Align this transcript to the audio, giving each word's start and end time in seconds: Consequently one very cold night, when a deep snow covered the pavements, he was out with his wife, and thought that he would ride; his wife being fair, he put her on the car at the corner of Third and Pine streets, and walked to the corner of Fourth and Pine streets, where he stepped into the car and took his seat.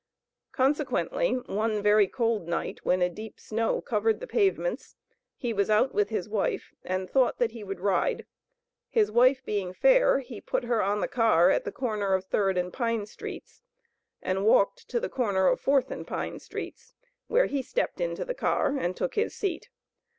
Consequently 0.51 1.33
one 1.45 1.79
very 1.83 2.07
cold 2.07 2.47
night, 2.47 2.79
when 2.83 3.03
a 3.03 3.07
deep 3.07 3.39
snow 3.39 3.81
covered 3.81 4.19
the 4.19 4.25
pavements, 4.25 4.95
he 5.37 5.53
was 5.53 5.69
out 5.69 5.93
with 5.93 6.09
his 6.09 6.27
wife, 6.27 6.73
and 6.83 7.07
thought 7.07 7.37
that 7.37 7.51
he 7.51 7.63
would 7.63 7.79
ride; 7.79 8.25
his 8.89 9.11
wife 9.11 9.45
being 9.45 9.73
fair, 9.75 10.17
he 10.17 10.41
put 10.41 10.63
her 10.63 10.81
on 10.81 11.01
the 11.01 11.07
car 11.07 11.51
at 11.51 11.65
the 11.65 11.71
corner 11.71 12.15
of 12.15 12.25
Third 12.25 12.57
and 12.57 12.73
Pine 12.73 13.05
streets, 13.05 13.61
and 14.23 14.43
walked 14.43 14.89
to 14.89 14.99
the 14.99 15.07
corner 15.07 15.45
of 15.45 15.61
Fourth 15.61 15.91
and 15.91 16.07
Pine 16.07 16.39
streets, 16.39 16.95
where 17.27 17.45
he 17.45 17.61
stepped 17.61 18.01
into 18.01 18.25
the 18.25 18.33
car 18.33 18.75
and 18.79 18.97
took 18.97 19.13
his 19.13 19.35
seat. 19.35 19.69